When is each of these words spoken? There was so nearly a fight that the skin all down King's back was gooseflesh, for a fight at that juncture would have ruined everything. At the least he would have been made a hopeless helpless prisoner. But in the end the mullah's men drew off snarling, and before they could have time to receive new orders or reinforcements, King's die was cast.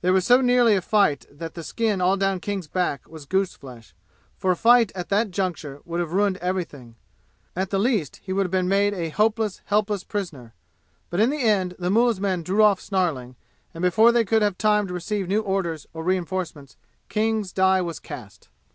There 0.00 0.14
was 0.14 0.24
so 0.24 0.40
nearly 0.40 0.74
a 0.74 0.80
fight 0.80 1.26
that 1.30 1.52
the 1.52 1.62
skin 1.62 2.00
all 2.00 2.16
down 2.16 2.40
King's 2.40 2.66
back 2.66 3.06
was 3.06 3.26
gooseflesh, 3.26 3.92
for 4.38 4.50
a 4.52 4.56
fight 4.56 4.90
at 4.94 5.10
that 5.10 5.30
juncture 5.30 5.82
would 5.84 6.00
have 6.00 6.14
ruined 6.14 6.38
everything. 6.38 6.96
At 7.54 7.68
the 7.68 7.78
least 7.78 8.22
he 8.22 8.32
would 8.32 8.46
have 8.46 8.50
been 8.50 8.70
made 8.70 8.94
a 8.94 9.10
hopeless 9.10 9.60
helpless 9.66 10.02
prisoner. 10.02 10.54
But 11.10 11.20
in 11.20 11.28
the 11.28 11.42
end 11.42 11.76
the 11.78 11.90
mullah's 11.90 12.20
men 12.22 12.42
drew 12.42 12.62
off 12.62 12.80
snarling, 12.80 13.36
and 13.74 13.82
before 13.82 14.12
they 14.12 14.24
could 14.24 14.40
have 14.40 14.56
time 14.56 14.86
to 14.86 14.94
receive 14.94 15.28
new 15.28 15.42
orders 15.42 15.86
or 15.92 16.02
reinforcements, 16.02 16.78
King's 17.10 17.52
die 17.52 17.82
was 17.82 18.00
cast. 18.00 18.48